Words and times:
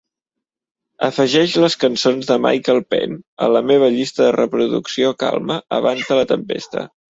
afegeix 1.07 1.57
les 1.63 1.75
cançons 1.83 2.31
de 2.31 2.37
Michael 2.47 2.81
Penn 2.95 3.15
a 3.47 3.51
la 3.57 3.63
meva 3.73 3.91
llista 3.99 4.25
de 4.27 4.33
reproducció 4.39 5.15
Calma 5.27 5.61
abans 5.81 6.11
de 6.13 6.21
la 6.23 6.29
tempesta 6.37 6.91